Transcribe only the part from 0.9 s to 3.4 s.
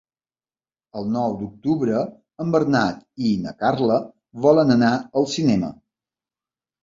El nou d'octubre en Bernat i